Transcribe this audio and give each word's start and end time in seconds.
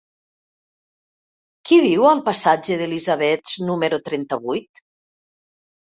Qui 1.67 1.77
viu 1.83 2.07
al 2.13 2.23
passatge 2.29 2.79
d'Elisabets 2.81 3.55
número 3.69 4.01
trenta-vuit? 4.11 4.87